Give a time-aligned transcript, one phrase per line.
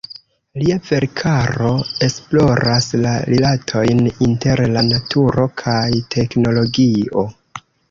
[0.59, 1.73] Lia verkaro
[2.07, 5.85] esploras la rilatojn inter la naturo kaj
[6.19, 7.29] teknologio.